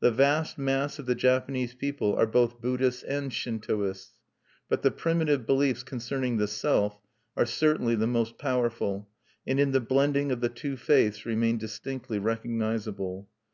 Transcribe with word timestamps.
The 0.00 0.10
vast 0.10 0.58
mass 0.58 0.98
of 0.98 1.06
the 1.06 1.14
Japanese 1.14 1.72
people 1.74 2.14
are 2.14 2.26
both 2.26 2.60
Buddhists 2.60 3.02
and 3.02 3.30
Shintoists; 3.32 4.18
but 4.68 4.82
the 4.82 4.90
primitive 4.90 5.46
beliefs 5.46 5.82
concerning 5.82 6.36
the 6.36 6.46
self 6.46 7.00
are 7.38 7.46
certainly 7.46 7.94
the 7.94 8.06
most 8.06 8.36
powerful, 8.36 9.08
and 9.46 9.58
in 9.58 9.70
the 9.70 9.80
blending 9.80 10.30
of 10.30 10.42
the 10.42 10.50
two 10.50 10.76
faiths 10.76 11.24
remain 11.24 11.56
distinctly 11.56 12.18
recognizable. 12.18 13.30